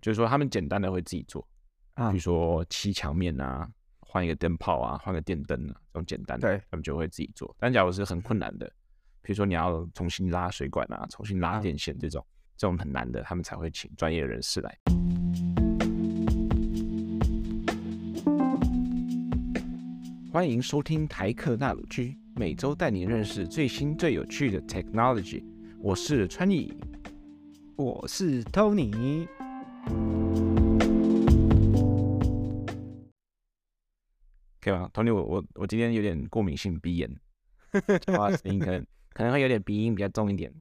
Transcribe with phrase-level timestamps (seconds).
[0.00, 1.46] 就是说他们简单的会自己做，
[1.92, 3.68] 啊比如说漆墙面啊，
[4.00, 7.54] 换一个灯泡啊，换个电灯啊，这种简单的，对他们就会自己做。
[7.58, 8.66] 但假如是很困难的，
[9.20, 12.24] 比如说你要重新拉水管啊，重新拉电线这种，
[12.56, 14.78] 这种很难的，他们才会请专业人士来。
[20.32, 25.44] 欢迎收听台客纳鲁居，每周带你认识最新最有趣的 technology。
[25.78, 26.72] 我是川艺，
[27.76, 29.28] 我是 Tony。
[34.60, 37.20] 可以吗？Tony，我我我今天有点过敏性鼻炎，
[38.02, 40.52] 讲话声音可能可能会有点鼻音比较重一点。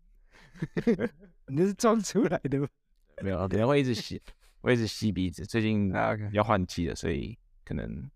[1.47, 2.67] 你这是装出来的吗？
[3.21, 4.21] 没有，可能会一直吸，
[4.61, 5.45] 我一直吸鼻子。
[5.45, 5.91] 最近
[6.31, 8.09] 要换季了，所以可能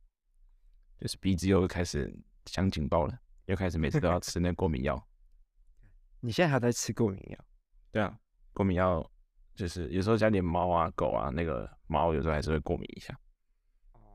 [0.99, 2.13] 就是鼻子又开始
[2.45, 5.05] 想警报了，又开始每次都要吃那过敏药。
[6.21, 7.45] 你现在还在吃过敏药？
[7.91, 8.17] 对啊，
[8.53, 9.11] 过敏药
[9.55, 13.17] 就是有时候家里猫啊、狗啊，那个猫有时候还是会过敏一下。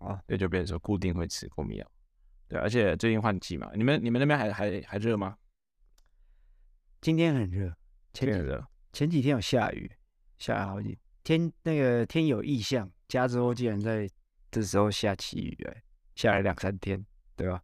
[0.01, 1.93] 啊，对，就变成说固定会吃过敏药。
[2.47, 5.37] 对，而且最近换季嘛，你们你们那边还还还热吗？
[7.01, 7.75] 今天很热，
[8.13, 8.67] 前几很热。
[8.93, 9.91] 前几天有下雨，
[10.39, 14.09] 下了好几天，那个天有异象，加州竟然在
[14.51, 15.83] 这时候下起雨来，
[16.15, 17.05] 下了两三天，
[17.37, 17.63] 对吧？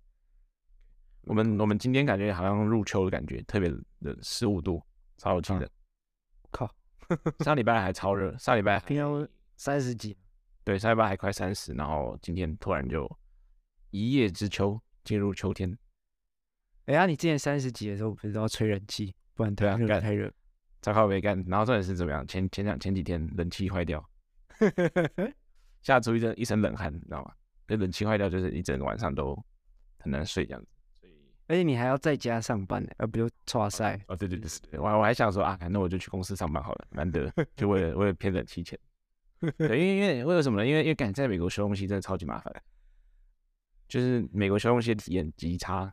[1.22, 4.84] 我们我们今天感觉好像入秋的感觉，特别冷，十五度，
[5.16, 5.68] 超有气的。
[6.50, 6.70] 靠，
[7.44, 10.16] 上礼拜还超热，上礼拜平常三十几。
[10.64, 13.10] 对，上礼拜还快三十，然后今天突然就
[13.90, 15.76] 一叶知秋，进入秋天。
[16.86, 20.32] 哎呀，你之前三十几的时候不是都要吹冷气，不然太热太热，
[20.80, 21.42] 糟糕没干。
[21.46, 22.26] 然后重点是怎么样？
[22.26, 24.02] 前前两前几天冷气坏掉，
[25.82, 27.32] 吓出一阵一身冷汗，你知道吗？
[27.66, 29.34] 这冷气坏掉就是一整个晚上都
[29.98, 30.68] 很难睡这样子。
[31.46, 34.00] 而且你还要在家上班呢，而不就剉赛。
[34.08, 38.78] 哦，对对对对，我我还想说啊，那我就去公司上班好了，难得就为了为了骗冷气钱。
[39.58, 40.66] 对，因为因为为了什么呢？
[40.66, 42.62] 因为因为赶在美国修东西真的超级麻烦，
[43.88, 45.92] 就是美国修东西的体验极差。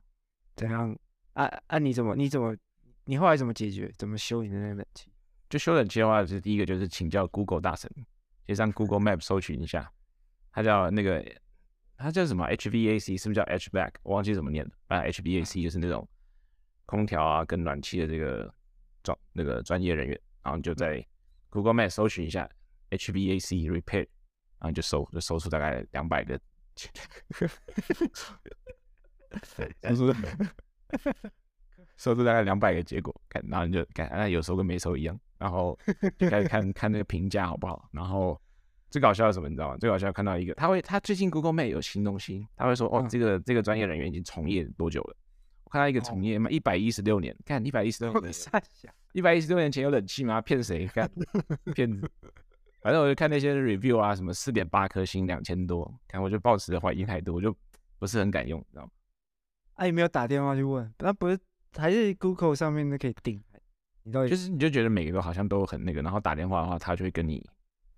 [0.55, 0.97] 怎样？
[1.33, 1.79] 啊啊！
[1.79, 2.55] 你怎么你怎么
[3.05, 3.91] 你后来怎么解决？
[3.97, 5.11] 怎么修你的那个冷气？
[5.49, 7.89] 就修冷气的话，就是第一个就是请教 Google 大神，
[8.47, 9.91] 先上 Google Map 搜寻一下，
[10.51, 11.25] 它叫那个
[12.01, 13.91] 它叫什么 HVAC，是不是叫 HVAC？
[14.03, 14.71] 我忘记怎么念了。
[14.87, 16.07] 反正 HVAC 就是那种
[16.85, 18.53] 空调啊跟暖气的这个
[19.03, 21.05] 专那个专业人员，然后你就在
[21.49, 22.49] Google Map 搜寻一下。
[22.91, 24.05] HVAC repair，
[24.59, 26.37] 然后就搜，就搜出大概两百个，
[26.75, 26.89] 搜
[30.11, 30.13] 出
[31.95, 35.79] 搜出大概两百个结果，看，然后你就看，那有搜跟没收一样，然后
[36.17, 37.87] 就开始看看那个评价好不好。
[37.93, 38.37] 然后
[38.91, 39.77] 最搞笑的是什么，你知道吗？
[39.77, 45.15] 最搞笑看到一个，他会，他最近 Google Map 有新东西，他会说，哦，这个这个专业人员已经从业多久了？
[45.63, 48.33] 我看到一个从业嘛，一百一十六年，看一百一十六年，
[49.13, 50.41] 一百一十六年前有冷气吗？
[50.41, 50.85] 骗谁？
[50.87, 51.09] 看
[51.73, 52.11] 骗子。
[52.81, 57.55] 反正我就看那些 review 啊，什么四点八颗星，两千多，看我就抱持的怀疑态度，我就
[57.97, 58.89] 不是很敢用，你知道吗？
[59.75, 60.93] 啊，你没有打电话去问？
[60.99, 61.39] 那不是
[61.77, 63.41] 还是 Google 上面的可以订？
[64.03, 67.47] 你到底就是你就觉得每个都好像都很那个，然后打电话的话，他就会跟你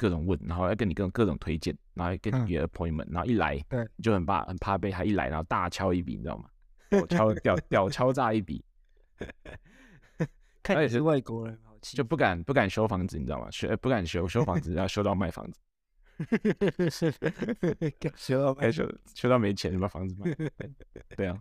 [0.04, 6.50] 各种问，然后要跟你各种各种推荐，然后跟你约 appointment，、嗯、然后一来，对，就很怕很怕被他一来，然后大敲一笔，你知道吗？
[7.02, 8.62] 我敲屌屌敲诈一笔，
[10.62, 11.58] 看你是外国人。
[11.82, 13.52] 就不敢不敢修房子，你知道吗？
[13.52, 15.60] 修不敢修修房子，要修到卖房子，
[18.16, 20.34] 修到卖修修到没钱就把房子卖。
[21.18, 21.38] 对啊，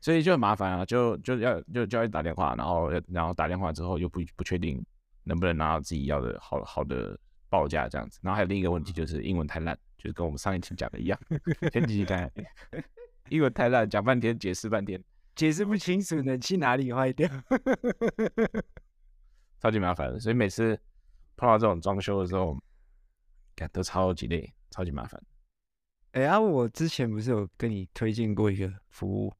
[0.00, 4.82] 所以就很麻烦啊，就就要就就要打电话，然后然后打电话之后又不不确定
[5.22, 8.18] 能不能拿到自己要的好好的报价这样子。
[8.22, 11.18] 然后还有另一个问题就是英文太烂，就是跟我们上一期讲的一样，
[11.72, 12.30] 前几期讲
[13.28, 15.02] 英文太烂，讲半天解释半天，
[15.34, 17.28] 解释不清楚冷气哪里坏掉。
[19.60, 20.78] 超级麻烦的，所以每次
[21.36, 22.56] 碰到这种装修的时候，
[23.54, 25.20] 感都超级累，超级麻烦。
[26.12, 29.32] 哎呀，我之前不是有跟你推荐过一个服务，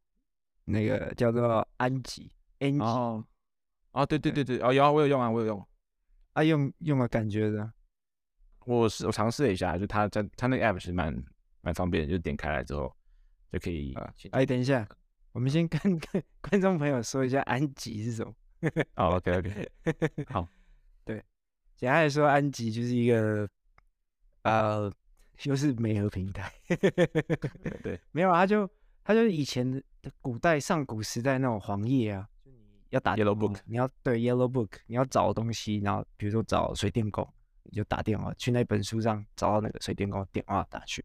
[0.64, 3.25] 那个叫做安吉，N 哦，
[3.92, 5.69] 哦，对对对对，哦，有啊，我有用啊，我有用。
[6.34, 7.72] 啊，用用了感觉的。
[8.77, 11.15] 我是我尝试了一下，就它在它那个 app 是蛮
[11.62, 12.94] 蛮方便的，就点开来之后
[13.50, 13.94] 就可以。
[14.31, 14.87] 哎，等一下，
[15.32, 18.32] 我们先跟跟观众朋友说一下安吉是什么。
[18.94, 19.70] 好，OK，OK，
[20.26, 20.47] 好，
[21.05, 21.25] 对，
[21.76, 23.49] 简单来说，安吉就是一个
[24.43, 24.93] 呃，
[25.37, 26.53] 就是媒合平台，
[27.82, 28.69] 对， 没有啊，他就
[29.05, 29.71] 他就是以前
[30.03, 32.59] 的古代上古时代那种黄页啊，就你
[32.91, 37.26] 要打 Yellow Book，你要对 Yellow Book，你要找东西，然后比如说找水电工，
[37.70, 41.05] 你就打电话去那本书上找到那个水电工电话打去，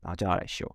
[0.00, 0.70] 然后叫他来修，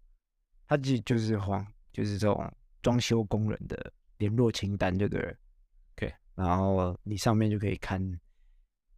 [0.67, 2.51] 他就就是黄，就是这种
[2.81, 5.33] 装修工人的联络清单，就对了。
[5.95, 8.01] OK，然后你上面就可以看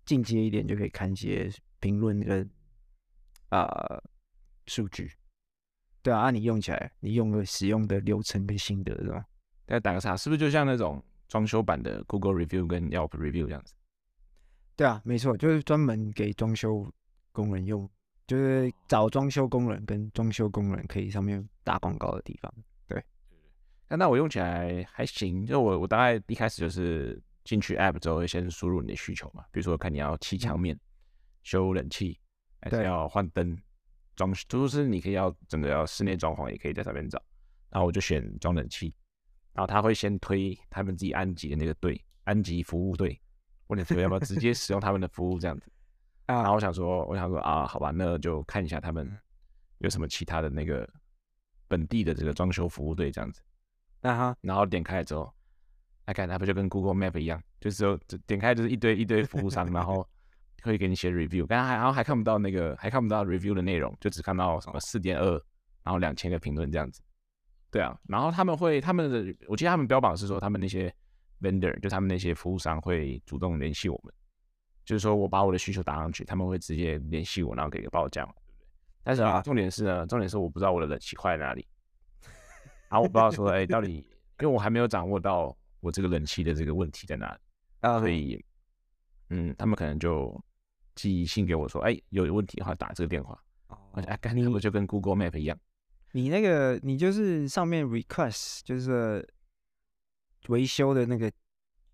[0.05, 2.49] 进阶一点就可以看一些评论跟
[3.49, 4.01] 啊
[4.67, 5.11] 数据。
[6.01, 9.25] 对啊，按、啊、你用起来，你用的使用的流程跟心得是吧？
[9.67, 13.73] 再打个岔，是不是就像那种装修版的 Google Review 跟 Yelp Review 这样子？
[14.75, 16.91] 对啊，没错，就是专门给装修
[17.31, 17.87] 工人用，
[18.25, 22.51] 就是找装修工人跟装修工人可以上面打广告的地方。
[22.87, 23.03] 对，
[23.87, 30.79] 那那我用起来还行，就我我大概一开始就是进去 App 之后，会先输入你的需求嘛，比如说看你要砌墙面、嗯、
[31.43, 32.19] 修冷气，
[32.59, 33.55] 还是要换灯、
[34.15, 37.21] 装，就是你可以要整个要室内装潢，也可以在上面找。
[37.69, 38.95] 然后我就选装冷气，
[39.53, 43.19] 然后他会先推他们自己安吉的那个队，安吉服务队。
[43.67, 45.71] 问你说要不要直接使用他们的服务这样子
[46.27, 46.35] 啊？
[46.35, 49.09] 然后我想说，我想说啊，好吧，那就看一下他们
[49.79, 50.87] 有什么其他的那个
[51.67, 53.41] 本地的这个装修服务队这样子。
[54.01, 55.33] 那哈，然后点开了之后，
[56.05, 60.07] 来看，它不就跟 Google Map 一样，就是说点开就是一堆一堆服务商，然后
[60.61, 65.31] 会给你写 review，刚刚还然后还看不到那个还看不到 review 的内容，就只看到什么四点二，
[65.83, 67.01] 然后两千个评论这样子。
[67.71, 70.93] 对啊，然后他们会他们的，我记得他们标榜是说他们那些。
[71.43, 74.13] Vendor 就他们那些服务商会主动联系我们，
[74.85, 78.67] 就是说我把我的需求打上去，他们会直接联系我，然后给个报价嘛，对不对？
[79.03, 81.67] 但是啊，重点是呢，重点是我不知道我的冷气坏在哪里，
[82.89, 83.95] 然后我不知道说，哎、欸，到底
[84.39, 87.39] 因为我还没有掌握到我这个冷气的这个问题在哪里，
[87.99, 88.43] 所以，
[89.29, 90.41] 嗯，他们可能就
[90.95, 93.37] 寄信给我说，哎、欸，有问题的话打这个电话，
[93.93, 95.59] 哎，干你我就跟 Google Map 一样，
[96.13, 99.27] 你那个你就是上面 request 就是。
[100.47, 101.31] 维修的那个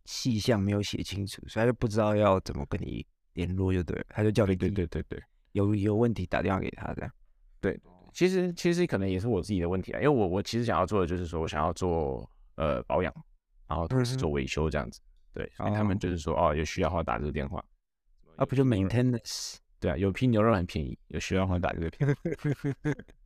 [0.06, 7.12] 细项没有写清楚，所以他就不知道要怎么跟你联络，就对了，他就叫你对对对对，有有问题打电话给他这样。
[7.62, 7.80] 对，
[8.13, 13.13] 其实其实可能也是我自己的问题啊，因为我我其实想要做的就是说我想要做呃保养，
[13.68, 15.00] 然后同时做维修这样子。
[15.31, 17.63] 对，所以他们就是说哦，有需要的话打这个电话。
[18.36, 19.57] 啊，不就 maintenance？
[19.80, 22.22] 对啊，有批牛肉很便宜，有需要的话打这个电话。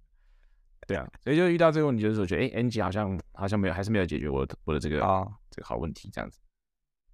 [0.87, 6.39] 对啊，所以就遇到这个问题，就是我觉得，哎，Angie 好像好像没有，还是没有解决我的我的这个啊、哦、这个好问题，这样子。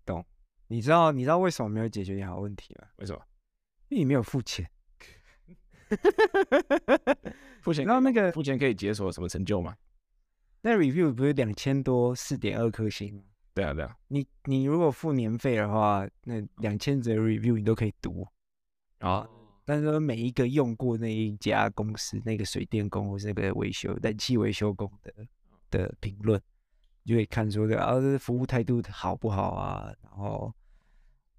[0.06, 0.26] 懂？
[0.68, 2.88] 你知道你知道为什么没有解决你好问题吗？
[2.98, 3.22] 为什么？
[3.90, 4.70] 因为你没有付钱。
[7.62, 9.76] 付钱，然后那个付钱可以解锁什么成就吗？
[10.62, 13.24] 那 review 不是两千多四点二颗星吗？
[13.54, 13.96] 对啊，对啊。
[14.08, 18.28] 你你如果付年费的话，那两千则 review 你都可以读
[19.00, 19.10] 啊。
[19.10, 19.30] 哦
[19.70, 25.14] 但是说每一个用过那一家公司那个水电工或是那个维修冷气维修工的
[25.70, 26.42] 的评论，
[27.06, 30.52] 就可以看出这个啊，这服务态度好不好啊，然后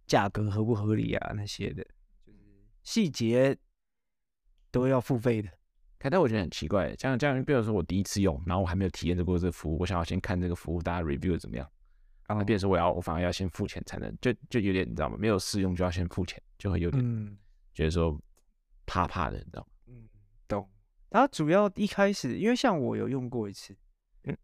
[0.07, 1.83] 价格合不合理啊那些的，
[2.25, 2.39] 就是
[2.85, 3.59] 细节
[4.71, 5.51] 都要付费的。
[5.99, 11.69] 但我觉得很奇怪，这样这样，比如说我第一次用，然后我还没有体验过这个服务，我想要先看这个服务大家 review 怎么样，
[12.29, 15.17] 然后变成说我要我反而要先付钱才能，就就有点你知道吗？
[15.19, 17.03] 没有试用就要先付钱，就会有点。
[17.05, 17.37] 嗯
[17.73, 18.21] 觉得说
[18.87, 19.67] 怕怕的，你知道吗？
[19.87, 20.09] 嗯，
[20.49, 20.69] 懂。
[21.11, 23.77] 它主要一开始，因为像我有用过一次，
[24.25, 24.37] 嗯，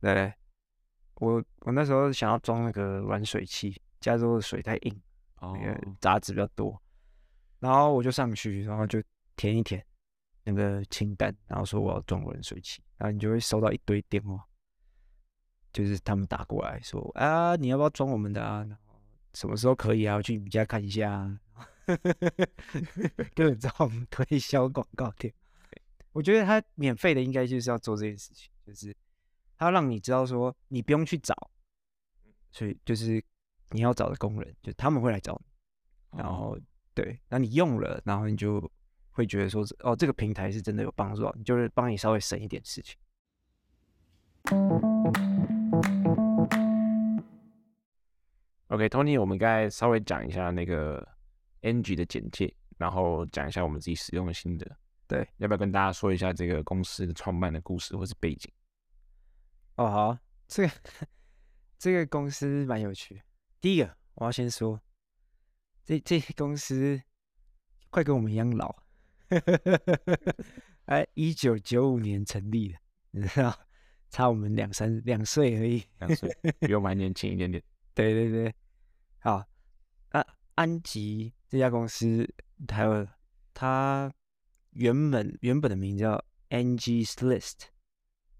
[0.00, 0.32] 对，
[1.14, 5.02] 我我那时候想要装那个软水器，加州的水太硬，
[5.36, 6.80] 哦，那个杂质比较多，
[7.58, 9.02] 然后我就上去，然后就
[9.36, 9.84] 填一填
[10.42, 14.44] 那个清单，然后说我要装软水器，然后你就会收到一堆电话，
[15.72, 18.64] 就是他们打过来说啊，你要不要装我们的啊？
[18.64, 19.00] 然后
[19.34, 20.16] 什么时候可以啊？
[20.16, 21.40] 我去你们家看一下啊。
[23.34, 25.32] 根本知道我们推销广告店，
[26.12, 28.94] 我觉得他免费的应该就是要做这件事情，就是
[29.56, 31.34] 他要让你知道说你不用去找，
[32.50, 33.22] 所以就是
[33.70, 35.40] 你要找的工人，就他们会来找
[36.12, 36.58] 你，然后
[36.94, 38.70] 对，那你用了，然后你就
[39.10, 42.96] 会觉得说哦，这个平台是真的有帮助，你就是帮你稍微省一点事情。
[48.68, 51.06] OK，Tony，我们该稍微讲一下那个。
[51.62, 54.76] Angie 的简介，然后讲一下我们自己使用的心得。
[55.06, 58.48] 对，要不要跟大家说一下这个公司的创办的故事或是背景？
[59.74, 60.72] 哦，好，这个
[61.78, 63.20] 这个公司蛮有趣的。
[63.60, 64.80] 第一个，我要先说，
[65.84, 67.02] 这这公司
[67.90, 68.84] 快跟我们一样老，
[70.86, 72.78] 哎，一九九五年成立的，
[73.10, 73.52] 你知道，
[74.10, 77.60] 差我们两三两岁而已，两岁，比我们还年轻一点点。
[77.94, 78.54] 对对对，
[79.18, 79.44] 好，
[80.12, 80.24] 那
[80.54, 81.34] 安吉。
[81.50, 82.32] 这家公司，
[82.68, 83.04] 还有
[83.52, 84.10] 它
[84.70, 87.62] 原本原本的名叫 Angie's List，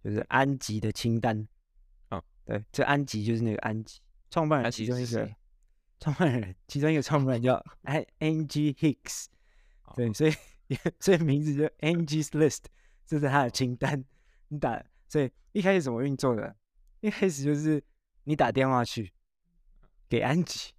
[0.04, 1.48] 就是安吉的清单。
[2.08, 3.98] 啊、哦，对，这安吉就是那个安吉，
[4.30, 5.28] 创办人其中一个
[5.98, 7.60] 创办人，其中一个创办人叫
[8.20, 9.26] Angie Hicks。
[9.96, 10.32] 对，所以
[11.00, 12.66] 所以名字就 Angie's List，
[13.08, 14.04] 这是他的清单。
[14.46, 16.54] 你打，所以一开始怎么运作的？
[17.00, 17.82] 一开始就是
[18.22, 19.12] 你打电话去
[20.08, 20.72] 给安吉。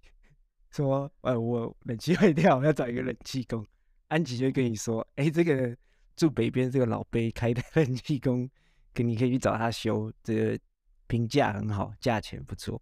[0.72, 3.64] 说，呃，我冷气坏掉，我要找一个冷气工。
[4.08, 5.76] 安吉就跟你说，哎，这个
[6.16, 8.48] 住北边这个老贝开的 冷气工，
[8.92, 10.58] 跟你可以去找他修，这个
[11.06, 12.80] 评价很好，价钱不错。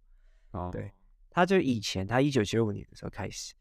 [0.51, 0.91] 哦，对，
[1.29, 3.53] 他就以前他一九九五年的时候开始，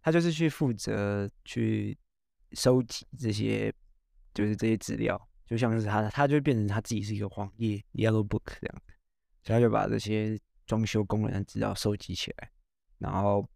[0.00, 1.96] 他就是去负责去
[2.52, 3.72] 收集这些，
[4.34, 8.92] 就是这些资料，就像是他，他就变成他自己是一个黄页 Yellow Book 这样子，
[9.44, 12.50] 所以他就把这些装修工人的资料收集起来，
[12.98, 13.48] 然后。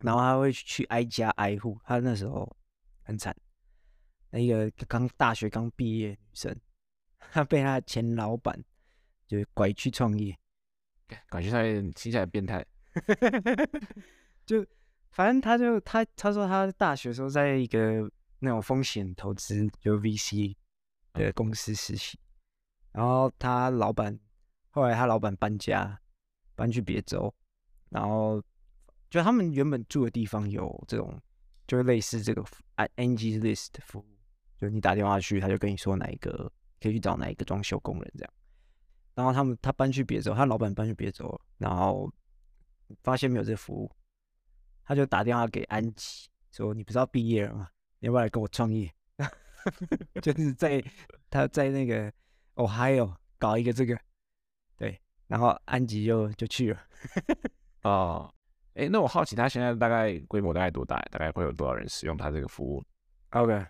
[0.00, 2.46] 然后他会去挨家挨户，他那时候
[3.02, 3.34] 很惨，
[4.28, 6.54] 那一个刚大学刚毕业女生，
[7.32, 8.62] 她被他前老板
[9.26, 10.38] 就拐去创业，
[11.30, 12.64] 拐去创业听起来变态，
[14.44, 14.64] 就
[15.12, 18.08] 反正他就他他说他大学时候在一个
[18.40, 20.54] 那种风险投资就 VC
[21.14, 22.20] 的公司实习，
[22.92, 24.16] 然后他老板
[24.68, 25.98] 后来他老板搬家
[26.54, 27.34] 搬去别州，
[27.88, 28.42] 然后。
[29.08, 31.20] 就他们原本住的地方有这种，
[31.66, 32.42] 就是类似这个
[32.96, 34.06] Angie's List 服务，
[34.58, 38.32] 就你打电话去，他就跟你说哪一个可以去找哪一个装修工人这样。
[39.14, 42.12] 然后他们他搬去别州，他老板搬去别州，然后
[43.02, 43.90] 发现没有这服务，
[44.84, 47.68] 他就打电话给安吉说：“你不是要毕业了吗？
[48.00, 48.92] 你要不要来跟我创业？”
[50.20, 50.84] 就是在
[51.30, 52.12] 他在那个
[52.56, 53.98] Ohio 搞一个这个，
[54.76, 56.80] 对，然后安吉就就去了，
[57.82, 58.32] 哦。
[58.76, 61.00] 哎，那我好奇他现在大概规模大概多大？
[61.10, 62.84] 大概会有多少人使用他这个服务
[63.30, 63.66] ？OK，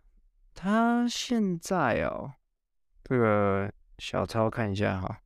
[0.52, 2.32] 他现在哦，
[3.04, 5.20] 这个小超看一下哈，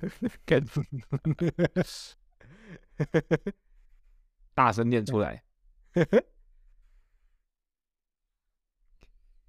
[0.46, 0.64] 看，
[4.54, 5.44] 大声念出来，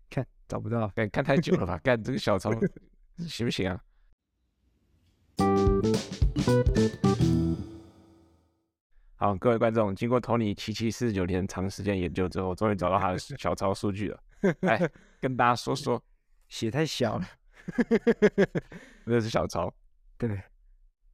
[0.09, 1.77] 看找不到，看看太久了吧？
[1.81, 2.51] 干这个小超
[3.25, 3.81] 行不行啊？
[9.19, 14.23] 好，各位观众，经过 Tony 七七四十九天长时间研究之后，终于找到他的小抄数据了。
[14.61, 14.79] 来
[15.19, 16.01] 跟大家说说，
[16.49, 17.27] 写太小了，
[19.05, 19.73] 那是小抄。
[20.19, 20.39] 对，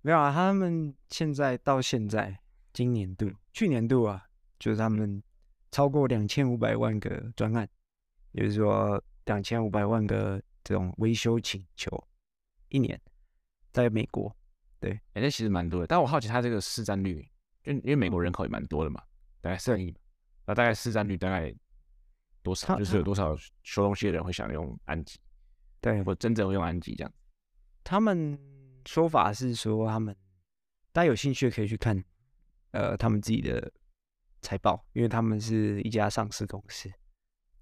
[0.02, 2.38] 没有啊，他们现在到现在
[2.74, 4.26] 今年度、去年度啊，
[4.60, 5.24] 就是他们
[5.72, 7.66] 超过两千五百万个专案，
[8.34, 12.06] 也就是说两千五百万个这种维修请求
[12.68, 13.00] 一年，
[13.72, 14.36] 在美国。
[14.82, 15.88] 对，哎，那其实蛮多的。
[15.88, 17.26] 但我好奇他这个市占率。
[17.64, 19.02] 就因为美国人口也蛮多的嘛，
[19.42, 19.96] 大概四亿，
[20.46, 21.54] 那大概市占率大概
[22.42, 22.78] 多少？
[22.78, 25.20] 就是有多少修东西的人会想用安吉？
[25.80, 27.14] 对，或真正会用安吉这样。
[27.84, 28.38] 他们
[28.86, 30.16] 说法是说，他们
[30.92, 32.04] 大家有兴趣可以去看，
[32.72, 33.72] 呃，他们自己的
[34.42, 36.92] 财报，因为他们是一家上市公司。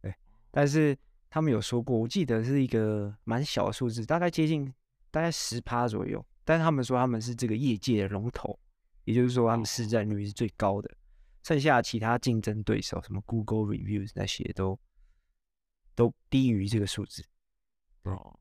[0.01, 0.13] 对，
[0.49, 0.97] 但是
[1.29, 4.71] 他们有说过，我记得是一个蛮小的数字，大概接近
[5.09, 6.23] 大概十趴左右。
[6.43, 8.59] 但是他们说他们是这个业界的龙头。
[9.03, 10.89] 也就是说，他们市占率是最高的，
[11.43, 14.79] 剩下其他竞争对手，什么 Google Reviews 那些都
[15.95, 17.23] 都低于这个数字。
[18.03, 18.39] 哦，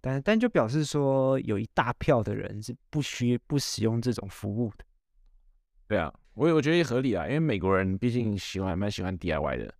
[0.00, 4.84] 但但就表示说，有一大票的人是不需不使用这种服务的。
[5.88, 9.74] 对啊，我我觉得也合理啊，因为美国人毕竟喜欢蛮喜欢 DIY 的。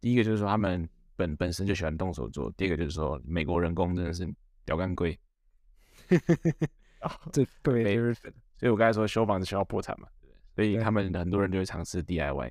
[0.00, 4.26] 第一个就是说，他们本本身就喜欢动手做；第二个就是说，美国人工真的是
[4.64, 5.18] 屌干贵。
[7.32, 8.14] 这对。
[8.60, 10.06] 所以我刚才说修房子需要破产嘛，
[10.54, 12.50] 所以他们很多人就会尝试 DIY。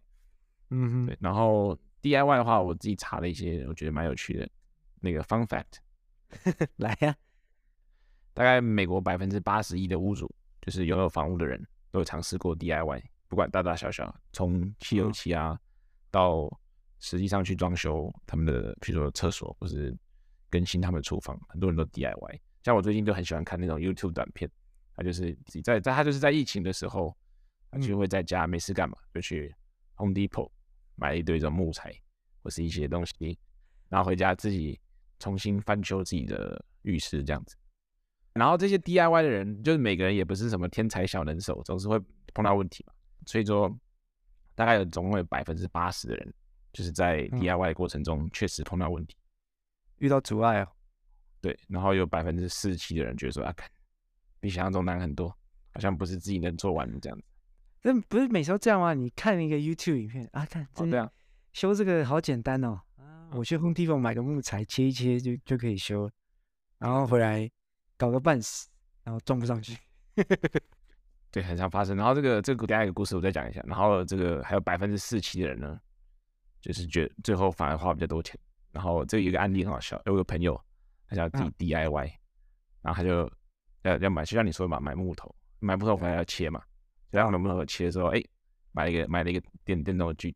[0.72, 1.16] 嗯哼，对。
[1.22, 4.50] 然后 DIY 的话，我自己查了一些，我觉得蛮有趣的。
[5.00, 5.78] 那个 Fun Fact，
[6.78, 7.16] 来呀、啊，
[8.34, 10.28] 大概美国百分之八十一的屋主，
[10.64, 15.60] 就是拥有房屋的人，都有尝试过 DIY，不管大大小小，从漆油漆啊，嗯、
[16.10, 16.60] 到
[16.98, 19.96] 实际上去装修他们的，譬如说厕所，或是
[20.50, 22.40] 更新他们的厨房，很多人都 DIY。
[22.64, 24.50] 像我最近就很喜欢看那种 YouTube 短片。
[25.00, 27.16] 他就是自己在在他就是在疫情的时候，
[27.72, 29.56] 他就会在家没事干嘛，就去
[29.96, 30.52] Home Depot
[30.96, 31.96] 买一堆这种木材
[32.44, 33.40] 或是一些东西，
[33.88, 34.78] 然后回家自己
[35.18, 37.56] 重新翻修自己的浴室这样子。
[38.34, 41.98] 然后这些 DIY 的人，就是每个人也不是什么天才小能手，总是会
[42.34, 42.94] 碰到问题嘛。
[43.26, 43.74] 所以说，
[44.54, 46.34] 大概有总共有百分之八十的人，
[46.74, 49.16] 就是在 DIY 的过程中确实碰到问题，
[50.00, 50.68] 遇到阻碍哦。
[51.40, 53.70] 对，然后有百分之四十七的人觉得说啊，看。
[54.40, 55.30] 比想象中难很多，
[55.74, 57.26] 好像不是自己能做完的这样子。
[57.82, 58.94] 那不是每时候这样吗？
[58.94, 61.10] 你看一个 YouTube 影片啊，看这样
[61.54, 62.82] 修这个好简单哦。
[62.98, 66.10] 啊，我去 Home Depot 买个木材切一切就就可以修，
[66.78, 67.50] 然后回来
[67.96, 68.68] 搞个半死，
[69.04, 69.78] 然后装不上去。
[71.32, 71.96] 对，很常发生。
[71.96, 73.64] 然后这个这个第二个故事我再讲一下。
[73.66, 75.80] 然后这个还有百分之四七的人呢，
[76.60, 78.38] 就是觉最后反而花比较多钱。
[78.72, 80.60] 然后这有一个案例很好笑，有个朋友
[81.08, 82.14] 他想自己 DIY，、啊、
[82.82, 83.32] 然后他就。
[83.84, 86.62] 要要买，就像你说的嘛，买木头，买木头反正要切嘛，
[87.10, 88.24] 然后买木头切的时候，哎，
[88.72, 90.32] 买了一个买了一个电电动的锯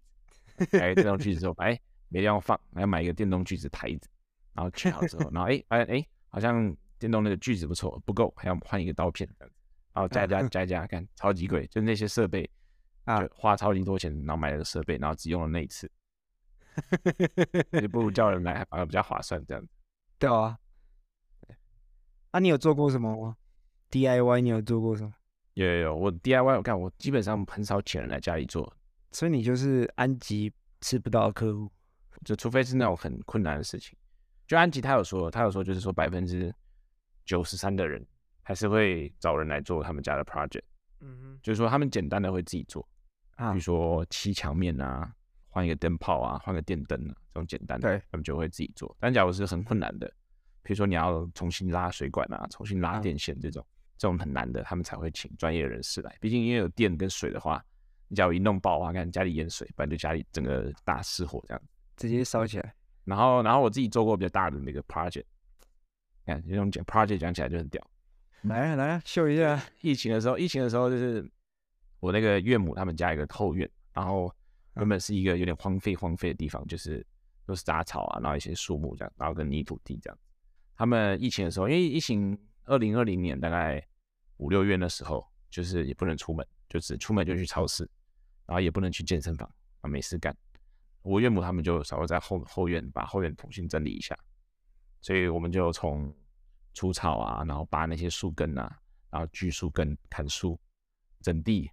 [0.57, 4.09] 子，买个电动锯子之后，哎，没地方放，还要买一个电动锯子台子，
[4.53, 9.50] 然后切好之后，然后哎发现哎好像电动那个锯子不错，不够，还要换一个刀片，然
[10.03, 12.50] 后加加加加，看超级贵，就那些设备
[13.03, 15.91] 啊，花超级多钱，然后买了个设备，然后只用了那一次，
[17.73, 19.69] 也不如叫人来，反而比较划算，这样子。
[20.17, 20.57] 对啊。
[22.33, 23.37] 啊，你有做过什么吗
[23.91, 25.13] ？DIY 你有做过什么？
[25.53, 28.75] 有有有，我 DIY 我看我基本上很少请人来家里做，
[29.11, 31.71] 所以你就是安吉吃不到的客户，
[32.25, 33.95] 就除非是那种很困难的事情。
[34.47, 36.51] 就安吉他有说，他有说就是说百分之
[37.23, 38.03] 九十三的人
[38.41, 40.63] 还是会找人来做他们家的 project，
[41.01, 42.83] 嗯哼，就是说他们简单的会自己做，
[43.35, 45.13] 啊，比如说漆墙面啊，
[45.49, 48.97] 换一个灯泡啊，换个电灯啊，这种简单的，对，他们就会自己做。
[48.99, 50.11] 但假如是很困难的。
[50.63, 53.65] 比如说你要重新拉水管啊，重新拉电线这种，
[53.98, 56.15] 这种很难的，他们才会请专业人士来。
[56.20, 57.63] 毕竟因为有电跟水的话，
[58.08, 61.62] 你假如一弄爆的话，看家里淹水，不然就家里整个大失火这样，
[61.98, 62.74] 直接烧起来。
[63.03, 65.25] 然后，然后我自己做过比较大的那个 project，
[66.25, 67.86] 看这种讲 project 讲起来就很屌。
[68.43, 69.62] 来啊来啊，秀一下。
[69.82, 71.29] 疫情的时候，疫情的时候就是
[72.00, 74.34] 我那个岳母他们家一个后院，然后
[74.75, 77.05] 原本是一个有点荒废荒废的地方，就是
[77.46, 80.17] 都是杂草啊，然后一些树木这样，然后跟泥土地这样。
[80.83, 83.81] 他们疫情的时候，因为疫情二零二零年大概
[84.35, 87.89] 五六月的时候，就是也不能出门，就是出门就去超市，
[88.45, 89.49] 然后也不能去健身房
[89.79, 90.35] 啊，没事干。
[91.01, 94.13] 我岳母他们就稍微在后后院把后院重新整理一下，
[94.99, 96.13] 所以我们就从
[96.73, 98.77] 除草啊，然后拔那些树根啊，
[99.09, 100.59] 然后锯树根、砍树、
[101.21, 101.71] 整地，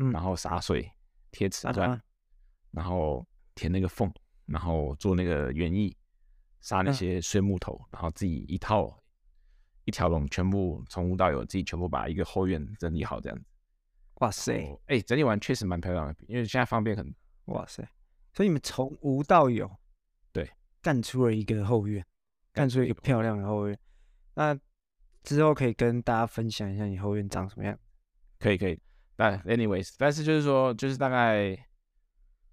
[0.00, 0.90] 嗯，然后洒水、
[1.30, 2.02] 贴瓷砖，
[2.72, 3.24] 然后
[3.54, 4.12] 填那个缝，
[4.46, 5.96] 然后做那个园艺。
[6.64, 8.98] 杀那些碎木头，嗯、然后自己一套
[9.84, 13.44] 一条龙，全部从无到有，自己全部把一个后院整理好这样子。
[14.20, 14.54] 哇塞！
[14.86, 17.14] 哎、欸，整理完确实蛮漂亮的，因为现在方便很。
[17.46, 17.86] 哇塞！
[18.32, 19.70] 所以你们从无到有，
[20.32, 22.02] 对，干出了一个后院，
[22.54, 23.78] 干出了一个漂亮的后院。
[24.32, 24.58] 那
[25.22, 27.78] 之后可以跟大家分享一下你后院长什么样？
[28.38, 28.80] 可以可以。
[29.16, 31.54] 但 anyways，但是就是说，就是大概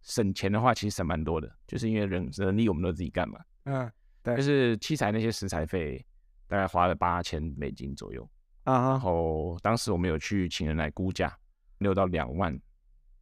[0.01, 3.39] 省钱的话，其实省蛮多的，就是因为人人力我们都自己干嘛。
[3.63, 3.89] 嗯。
[4.23, 6.05] 对，就是器材那些食材费，
[6.47, 8.29] 大概花了八千美金左右
[8.63, 8.89] 啊。
[8.91, 11.35] 然后当时我们有去请人来估价，
[11.79, 12.57] 六到两万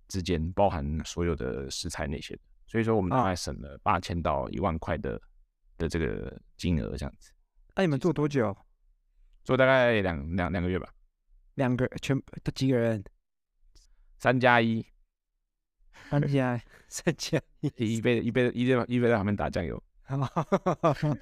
[0.08, 2.42] 之间，包含所有的食材那些的。
[2.68, 5.20] 所以说我们大概省了八千到一万块的
[5.78, 7.32] 的这个金额这样子。
[7.76, 8.56] 那、啊、你们做多久？
[9.44, 10.88] 做大概两两两个月吧。
[11.56, 13.04] 两个全都几个人？
[14.18, 14.86] 三加一。
[16.10, 17.96] 三加 三加一。
[17.96, 19.82] 一杯一杯一杯一杯在旁边打酱油。
[20.18, 21.16] 哈哈哈哈哈！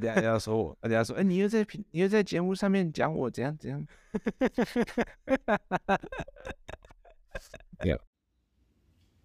[0.00, 3.86] 等下要说我，等下说，哎、欸，你又在评，你又在节目上面讲我怎样怎样？
[7.84, 8.00] 有。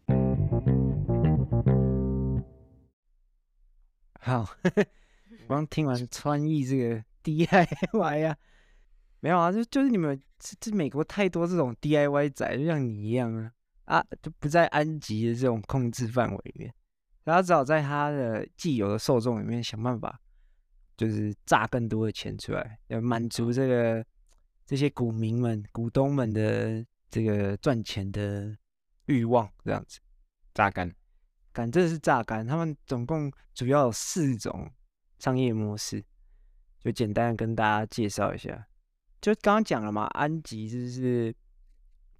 [4.19, 4.45] 好，
[5.47, 8.37] 我刚听完穿越这个 DIY 呀、啊，
[9.21, 13.53] 没有啊，就就是你们这这美国太多这种 DIY 仔，就像你一样啊
[13.85, 16.73] 啊，就不在安吉的这种控制范围里面。
[17.29, 20.19] 他只好在他的既有的受众里面想办法，
[20.97, 24.05] 就是榨更多的钱出来，要满足这个
[24.65, 28.55] 这些股民们、股东们的这个赚钱的
[29.05, 29.99] 欲望，这样子
[30.53, 30.93] 榨干，
[31.51, 32.45] 干这是榨干。
[32.45, 34.71] 他们总共主要有四种
[35.17, 36.03] 商业模式，
[36.79, 38.67] 就简单跟大家介绍一下。
[39.21, 41.35] 就刚刚讲了嘛，安吉就是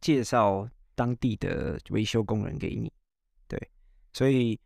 [0.02, 2.91] 介绍当地的维修工人给你，
[3.48, 3.72] 对，
[4.13, 4.60] 所以。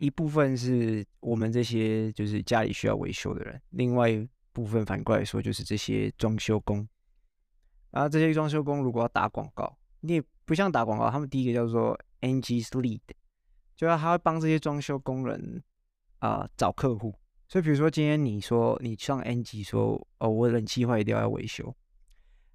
[0.00, 6.88] 一部分是我们这些就是家里需要维修的人，另外一部分反过来说就是这些装修工。
[7.90, 13.00] 然后这些装修工如果要打广告，你也不像打广告，他们第一个叫做 NGS lead
[13.76, 15.62] 就是他会帮这些装修工人
[16.20, 17.14] 啊、找客户。
[17.46, 21.76] 所以比如说今天你说你上 NG 说哦，我冷气坏掉要维修，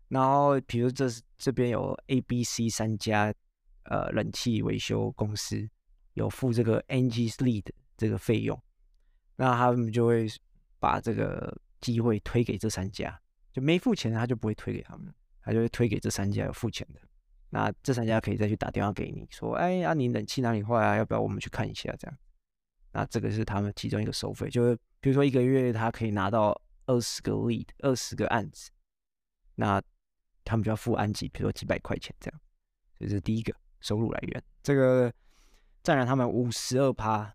[0.07, 1.05] 然后比如这
[1.37, 3.31] 这边有 A、B、C 三家
[3.83, 5.69] 呃冷气维修公司。
[6.15, 8.61] 有付这个 Angie's Lead 这个费用，
[9.35, 10.27] 那他们就会
[10.79, 17.01] 把这个机会推给这三家，就没付钱的他就不会推给他们，他就会推给这三家有付钱的。
[17.49, 20.95] 那这三家可以再去打电话给你说，哎啊，你冷气哪里坏啊？
[20.95, 21.93] 要不要我们去看一下？
[21.99, 22.17] 这样，
[22.93, 28.71] 那这个是他们其中一个收费，就是比如说一个月他可以拿到二十个 lead，二十个案子，
[29.55, 29.81] 那
[30.45, 32.41] 他们就要付安吉，比如说几百块钱这样，
[32.99, 34.43] 这是第一个收入来源。
[34.63, 35.11] 这个。
[35.85, 37.31] 占了他们五十二趴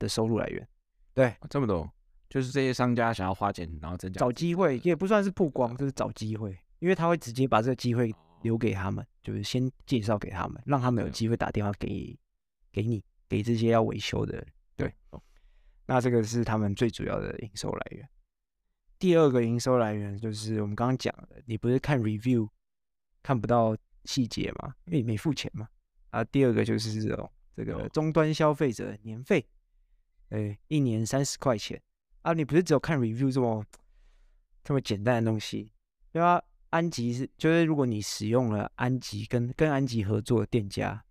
[0.00, 0.68] 的收入来源，
[1.14, 1.88] 对，啊、这么多，
[2.28, 8.12] 就是这些商家想要花钱，然后增加找机会，也不算是曝光，就是找机会，因为他会直接把这个机会
[8.42, 12.18] 留给他们，就是先介绍给他们，让他们有机会打电话给
[12.72, 14.46] 给你，给这些要维修的人。
[14.74, 14.92] 对，
[15.86, 18.08] 那这个是他们最主要的营收来源。
[18.98, 22.48] 第二个营收来源就是我们刚刚讲的，你不是看 review
[23.22, 24.74] 看不到细节吗？
[24.86, 25.68] 因为你没付钱嘛。
[26.10, 29.46] 啊，第二个就是这种这个终端消费者年费，
[30.30, 31.80] 哎，一年三十块钱
[32.22, 33.64] 啊，你不是只有看 review 这么
[34.64, 35.72] 这么简单的东西，
[36.12, 36.42] 对吧？
[36.70, 41.04] 安吉是，就是如果你使用了安吉跟跟安吉合作的店家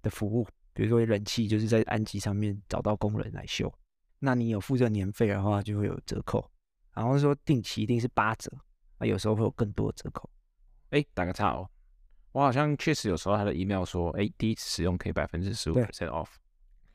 [0.00, 3.72] 的服务，比如说冷气就是在安吉上面找到工人来修，
[4.20, 6.48] 那你有付这年费的话，就会有折扣。
[6.92, 8.48] 然后说定期一定是八折，
[8.98, 10.30] 啊，有时候会有更多的折扣。
[10.90, 11.68] 哎，打个岔哦，
[12.38, 16.28] 我好像确实有收到他的 email 说，哎，第一次使用可以百分之十五 percent off，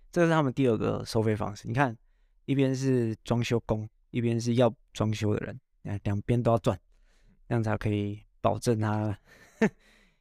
[0.09, 1.67] 这是他们第二个收费方式。
[1.67, 1.97] 你看，
[2.45, 6.79] 一边是装修工，一边是要装修的人，两边都要赚。
[7.49, 9.19] 这样才可以保证他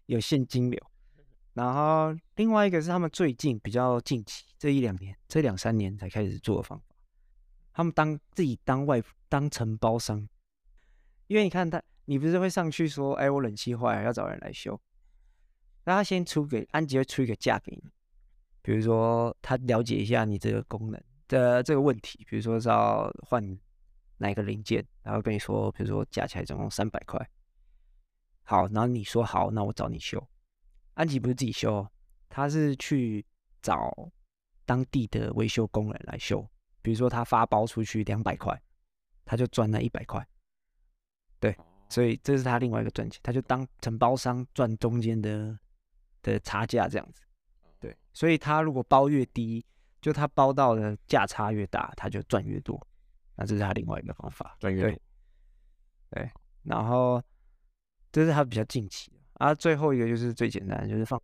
[0.06, 0.90] 有现金流。
[1.52, 6.84] 然后另外一个是他们最近比较近期这一两年，这两三年才开始做的方法。
[7.72, 10.28] 他们当自己当外当承包商，
[11.28, 14.78] 因为你看他，你不是会上去说，哎，我冷气坏了要找人来修，
[15.84, 17.90] 那他先出给安吉会出一个价给你，
[18.62, 23.58] 比如说他了解一下你这个功能的这个问题，比如说是要换。
[24.18, 27.28] 哪一个零件，然后跟你说，比如说加起来总共三百块。
[28.44, 30.24] 好，然后你说好，那我找你修。
[30.94, 31.84] 安吉不是自己修，
[32.28, 33.26] 他是去
[33.60, 33.92] 找
[34.64, 36.48] 当地的维修工人来修。
[36.82, 38.56] 比如说他发包出去两百块，
[39.24, 40.24] 他就赚那一百块。
[41.40, 41.56] 对，
[41.88, 45.58] 所以这是他另外一个赚钱，他就当承包商赚中间的
[46.22, 47.22] 的差价这样子。
[47.80, 49.64] 对，所以他如果包越低，
[50.00, 52.80] 就他包到的价差越大，他就赚越多。
[53.36, 55.00] 那这是他另外一个方法，赚越多
[56.10, 56.30] 对，
[56.62, 57.22] 然后
[58.10, 59.54] 这是他比较近期的啊。
[59.54, 61.20] 最后一个就是最简单，就是放。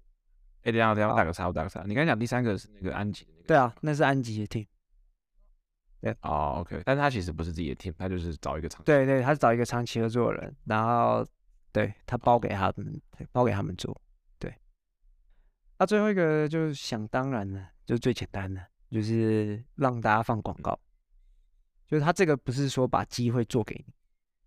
[0.62, 1.82] 哎，等下等下，打个叉，我打个叉。
[1.86, 4.66] 你刚才讲第三个是那个安吉的那个，对啊，那是安吉的 team。
[6.00, 11.26] 对，哦，OK，但是他其实不是自己的 team，他就是找一个长期，对对，他是找一个长期合作的人，然后
[11.72, 13.00] 对他包给他们，
[13.32, 14.00] 包给他们做。
[15.78, 18.60] 对，那最后一个就是想当然了，就是最简单的，
[18.90, 20.78] 就是让大家放广告。
[21.86, 23.94] 就是他这个不是说把机会做给你，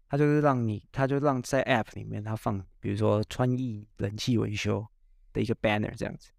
[0.08, 4.86] 他就是让你，他就让在 App 里面他放，比如说川义冷气维修
[5.34, 6.32] 的一个 banner 这样子，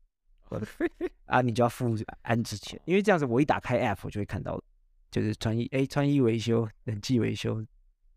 [1.27, 4.63] 啊，你就要付安置钱，因为这样子我一打开 App 我就会看到，
[5.11, 7.65] 就是川义哎川义维修冷气维修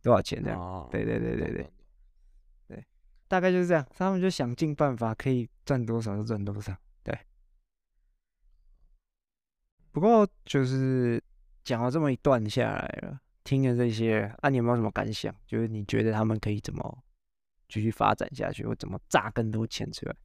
[0.03, 1.73] 多少钱这样，对对对对对，对，
[3.35, 7.17] 大概就是这样，他们就想尽办法可以赚多少就赚多少，对，
[9.91, 11.21] 不过就是。
[11.65, 15.33] 讲了这么一段下来了，听了这些，啊，你有没有什么感想？
[15.47, 17.03] 就是你觉得他们可以怎么
[17.67, 20.15] 继续发展下去，或怎么榨更多钱出来？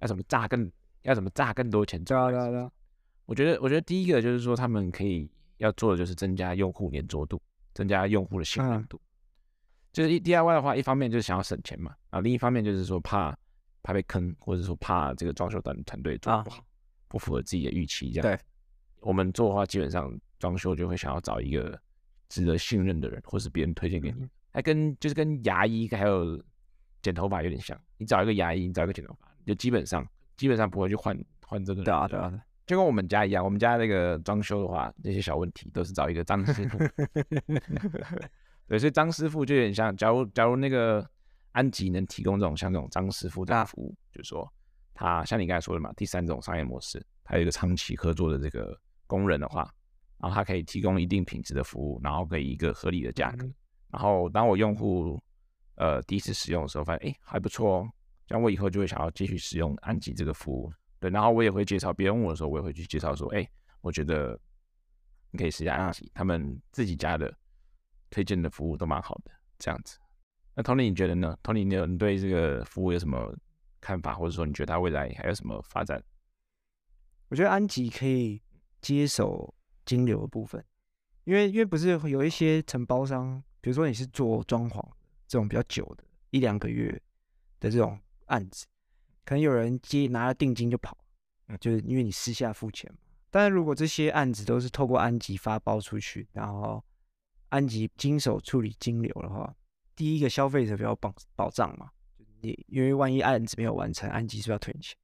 [0.00, 0.68] 要怎么榨更
[1.02, 2.28] 要怎么榨更多钱出来？
[2.28, 2.68] 对啊对啊，
[3.24, 7.40] 我觉得，我觉得第一个就是说，他们可以要做的就是增加用户粘着度，
[7.72, 8.96] 增加用户的信任度。
[8.96, 9.06] 嗯、
[9.92, 13.36] 就是一 DIY 的话，一方面就是想要省钱嘛，啊，另一方面就是说怕
[13.82, 16.64] 怕被坑，或者说怕这个装修团团队做不好，啊、
[17.08, 18.22] 不符合自己的预期这样。
[18.22, 18.38] 对，
[19.00, 20.18] 我们做的话，基本上。
[20.40, 21.80] 装修就会想要找一个
[22.28, 24.28] 值得信任的人，或是别人推荐给你。
[24.52, 26.38] 还跟就是跟牙医还有
[27.00, 31.84] 剪头发有点像，你找一个牙医，你找一个剪头发，就基本上基本上不会去换换这个人。
[31.84, 32.30] 对啊，对啊，
[32.66, 36.76] 就跟我们家一样，我们家那个装修的话，那些小问题都是找一个张师傅。
[38.68, 41.08] 对，所以张师傅就有点像，假如假如那个
[41.54, 44.48] 安吉能提供这种像这种张师傅这样的服务，啊、就是说
[44.92, 49.68] 他像你刚才说的嘛，第三种商业模式，他有一个长期合作的这个工人的话。
[50.16, 53.46] 然后他可以提供一定品质的服务，然后给一个合理的价格。
[53.90, 55.22] 然后当我用户
[55.74, 57.88] 呃第一次使用的时候，发现哎还不错哦，
[58.26, 60.72] 这样我以后就会想要继续使用安吉这个服务。
[60.98, 63.46] 对，然后我也会介绍别人问我的时候，我也会去介绍说，哎，
[63.82, 64.38] 我觉得
[65.30, 67.36] 你可以试一下安吉，他们自己家的
[68.08, 69.98] 推荐的服务都蛮好的，这样子。
[70.54, 73.34] 那 Tony 你觉得呢？Tony 你有你对这个服务有什么
[73.80, 76.02] 看法，或者说你觉得它未来还有什么发展？
[77.28, 78.42] 我觉得安吉可以
[78.80, 79.54] 接手。
[79.86, 80.64] 金流的部分，
[81.24, 84.82] 因为因为不是有一些承包商，比如说你是做装潢
[85.26, 86.90] 这种比较久的，一两个月
[87.60, 88.64] 的这种案子，
[89.26, 90.96] 可能有人接拿了定金就跑，
[91.60, 92.98] 就是因为你私下付钱嘛。
[93.30, 96.82] 但是如果这些案子都是透过安吉发包出去，然后
[97.50, 99.54] 安吉经手处理金流的话，
[99.96, 101.90] 第一个消费者比较保保障嘛，
[102.40, 104.96] 你因为万一案子没有完成，安吉是要退钱？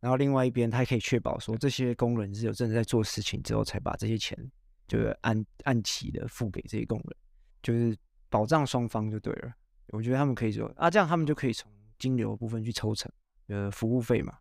[0.00, 4.38] 然后另外一边，他可以确保说这些工人是有真的在做事情之后，才把这些钱
[4.86, 7.16] 就是按按期的付给这些工人，
[7.62, 7.96] 就是
[8.28, 9.52] 保障双方就对了。
[9.88, 13.10] 我觉得他们可以说啊，这样他们就可以从金流部分去抽成，
[13.46, 14.38] 呃，服务费嘛，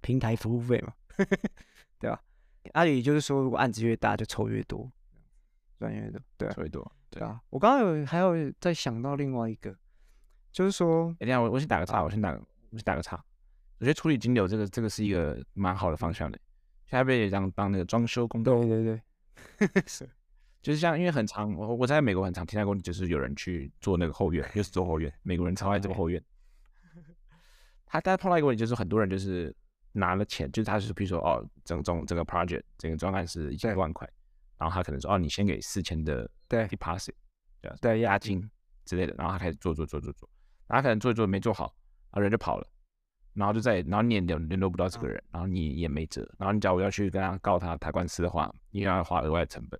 [0.00, 0.94] 平台服务费嘛，
[2.00, 2.20] 对吧？
[2.72, 4.90] 阿里就是说，如果案子越大，就抽越多，
[5.78, 7.40] 赚越多，对，抽越多，对啊。
[7.50, 9.74] 我刚刚有还有在想到另外一个，
[10.52, 12.38] 就是说，等一下我我先打个岔，我先打个
[12.70, 13.16] 我先打个岔。
[13.78, 16.38] 我觉得处理金流这个这个是一个蛮好的方向的，
[16.86, 20.08] 下边也当当那个装修工，对对对， 是，
[20.60, 26.22] 就是像因为很长，我我在美国很长听到过，就是有人去做那个后院，又是做后院，美国人超爱做后院。
[27.86, 29.54] 他大家碰到一个问题，就是很多人就是。
[29.96, 34.04] 拿了钱，就是他是比如说哦，整种整个 project 整个专案是一千万块，
[34.64, 37.12] 然后他可能说哦，你先给四千的对 deposit，
[37.60, 38.50] 对对押金
[38.86, 40.26] 之类的，然后他开始做做做做做，
[40.66, 41.76] 然后他可能做一做没做好，
[42.10, 42.66] 然后人就跑了，
[43.34, 49.78] 然后就再然后你也联联络不到这个人，然后你也没辙，然后你假如要去跟他告他打官司的话，你也要花额外的成本，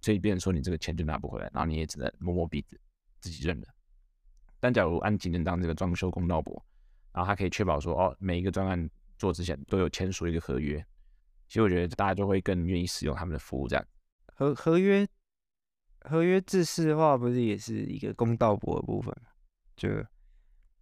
[0.00, 2.80] 所以别人说你这个钱就拿不回来，然后你也只能摸摸鼻子
[3.18, 3.66] 自己认了。
[4.60, 6.64] 但假如安吉能当这个装修公道伯，
[7.12, 8.88] 然后他可以确保说哦，每一个专案。
[9.18, 10.82] 做之前都有签署一个合约，
[11.46, 13.68] 其实我觉得大家就会更愿意使用他们的服务。
[13.68, 13.86] 这样
[14.40, 15.06] 合合约
[16.00, 19.14] 合约制式的话，不是也是一个公道博的部分？
[19.76, 19.90] 就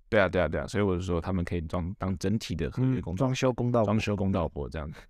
[0.08, 5.00] 对啊，对啊，对啊，所以我就说他们可以装当整体的合约公装修公道装修公道博这样子。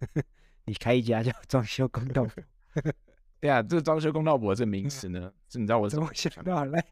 [0.66, 2.42] 你开一家叫 装修公道博？
[3.38, 6.84] 对啊，这个装修公道博这名词呢，嗯、是你知道我怎么想到来？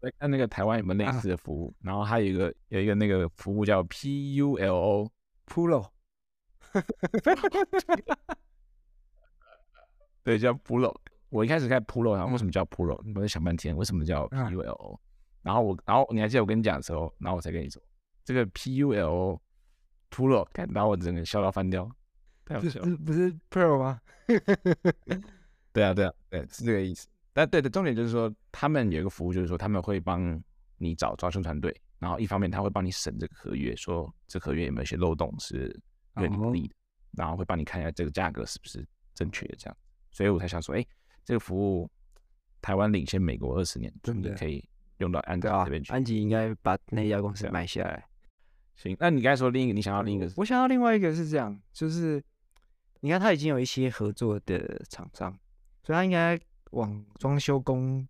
[0.00, 5.12] 来看那个台湾有没有类似的服务，啊、然后还有一个有一个那个服务叫 P U L O。
[5.50, 5.88] Pulo，
[10.28, 10.94] 对，叫 Pulo。
[11.30, 13.00] 我一开始看 Pulo，然后为什么叫 Pulo？
[13.14, 14.98] 我在想半天，为什么叫 Pulo？
[15.40, 17.82] 然后我，然后你还记得我跟你讲的时候，然后我才跟你说，
[18.26, 19.40] 这个 Pulo
[20.10, 21.90] Pulo，看把我整个笑到翻掉，
[22.44, 22.94] 太好笑了。
[22.98, 23.98] 不是 Pro 吗？
[25.72, 27.08] 对啊，对啊，对，是这个意思。
[27.32, 30.38] 但对的，重点就是说，他们有一个服务，就是说他们会帮
[30.76, 31.74] 你找装修团队。
[31.98, 35.74] 然后一方面他会帮你审这个合约，说这合约有没有一些漏洞是
[36.16, 36.76] 对你不利的，哦、
[37.16, 39.76] 然后会帮你看一下这个价格是不是正确的这样。
[40.18, 40.84] 所以我才想说，哎，
[41.24, 41.88] 这个服务
[42.60, 44.34] 台湾领先美国二十年，真的？
[44.34, 45.92] 可以用到安吉这边去。
[45.92, 48.04] 安吉应该把那家公司买下来。
[48.74, 50.28] 行，那你刚才说另一个，你想要另一个？
[50.36, 52.20] 我想要另外一个是这样，就是
[52.98, 55.30] 你看他已经有一些合作的厂商，
[55.84, 56.36] 所以他应该
[56.72, 58.04] 往装修工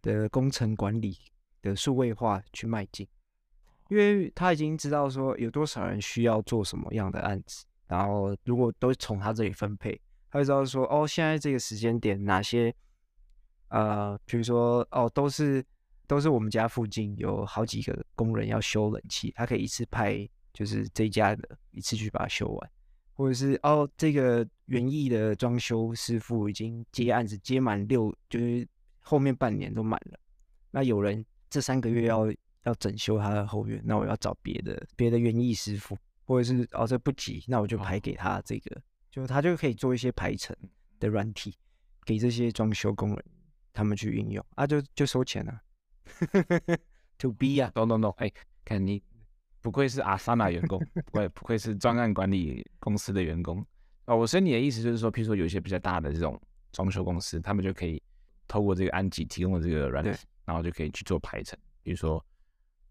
[0.00, 1.14] 的工程管理
[1.60, 3.06] 的数位化去迈进。
[3.90, 12.74] 因为他已经知道说有多少人需要做什么样的案子，然后如果都从他这里分配，他会知道说哦，现在这个时间点哪些，
[13.68, 15.64] 呃，比如说哦，都是
[16.06, 22.70] 都是我们家附近有好几个工人要修冷气，他可以一次派就是这一家的一次去把它修完，
[23.14, 28.66] 或者是哦，这个园艺的装修师傅已经接案子接满六，就是
[29.00, 30.18] 后面半年都满了，
[30.70, 32.32] 那有人这三个月要。
[32.64, 40.56] 要整修他的后院，那我要找别的别的园艺师傅，或者是哦这不急，那我就排给他这个，就他就可以做一些排程
[40.98, 41.56] 的软体，
[42.04, 43.24] 给这些装修工人
[43.72, 45.60] 他们去运用啊，就就收钱啊。
[47.18, 48.30] To B 啊，no no no，哎，
[48.64, 49.02] 看你
[49.60, 53.64] 不愧是阿萨纳员工，不愧不愧是专案管理公司的员工
[54.06, 54.16] 哦。
[54.16, 56.40] 我所以你的意思就是说，譬如说有一些比较大的这种
[56.72, 58.02] 装修公司，他们就可以
[58.46, 62.24] 透过这个安吉提供的这个软体，然后就可以去做排程，比如说。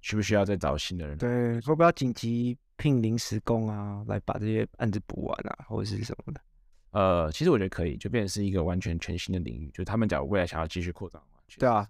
[0.01, 1.17] 需不需要再找新的人？
[1.17, 6.41] 对，会不要紧急聘临时工啊，来把这些案子补完啊，或者是什么的？
[6.91, 9.69] 呃，其实我觉得可以，就变成是一个完全全新的领域。
[9.73, 11.87] 就他们假如未来想要继续扩张的话，对啊，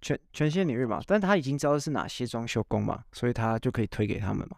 [0.00, 1.00] 全全新领域嘛。
[1.06, 4.56] 但他已经知道是哪些装修工嘛，所以他就可以推给他们嘛。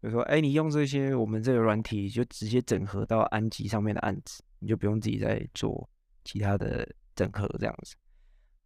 [0.00, 5.88] 比如说，哎，你用这些我们这个软体，就直接整合到安吉上面的案子，你就不用自己再做
[6.24, 7.94] 其他的整合这样子，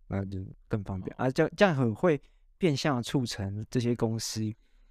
[0.08, 1.30] 那就更方便啊。
[1.30, 2.20] 这样这样很会。
[2.62, 4.40] 变相促成这些公司、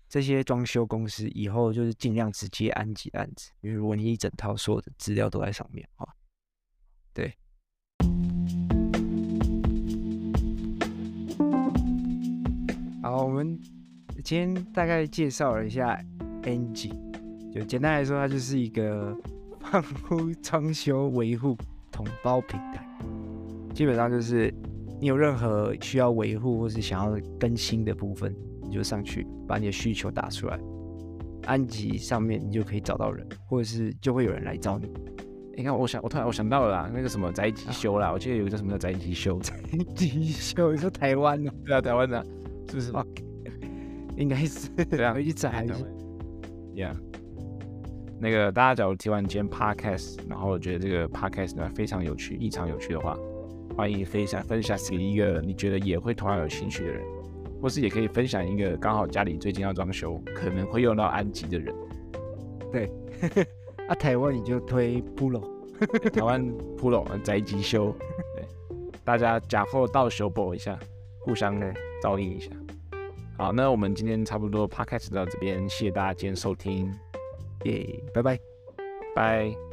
[0.09, 6.05] 这些装修公司以后就是尽量直接安吉案子，因为如果你一整套所有的资料都在上面啊，
[7.13, 7.33] 对。
[13.01, 13.57] 好，我们
[14.21, 15.97] 今天大概介绍了一下
[16.43, 16.91] Angie，
[17.53, 19.17] 就简单来说，它就是一个
[19.63, 19.81] 房
[20.11, 21.57] 屋装修维护
[21.89, 22.85] 统包平台，
[23.73, 24.53] 基本上就是。
[25.01, 30.59] 你有任何需要维护或是想要更新的部分，你就上去把你的需求打出来，
[31.47, 34.87] 安吉上面你就可以找到人，或者是就会有人来找你。
[35.57, 39.55] 你看，我想，我突然我想到了啦，那个什么宅急修啦，啊、我记得有一个叫什么叫宅急修， 宅
[39.95, 41.51] 急修，你说台湾的？
[41.65, 42.23] 对啊，台湾的，
[42.69, 43.23] 是不是？Okay.
[44.17, 45.65] 应该是对啊， 回去宅。
[46.75, 46.95] Yeah，
[48.19, 53.17] 那个大家假如听完今天 Podcast，然后觉得这个 Podcast 呢非常有趣，异常有趣的话。
[53.75, 57.03] 欢迎分享分享给一个你觉得也会同样有兴趣的人，
[57.61, 61.73] 或是也可以分享一个刚好家里最近要装修，可能会用到安吉的人。
[62.71, 62.91] 对，
[63.87, 65.41] 啊，台湾你就推 Pro，
[66.11, 67.95] 台湾 Pro 宅急修，
[68.35, 68.45] 对，
[69.03, 70.77] 大家假货到修补一下，
[71.21, 72.51] 互相呢照应一下。
[73.37, 76.93] 好，那我们今天差不多 Podcast 到这边，谢谢大家今天收听，
[77.63, 78.39] 耶，拜拜，
[79.15, 79.70] 拜。